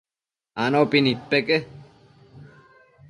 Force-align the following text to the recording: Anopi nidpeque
Anopi 0.63 0.99
nidpeque 1.01 1.57